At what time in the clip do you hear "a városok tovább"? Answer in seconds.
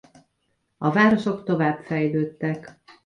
0.77-1.79